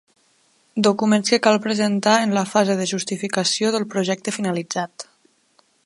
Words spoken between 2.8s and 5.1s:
de justificació del projecte finalitzat.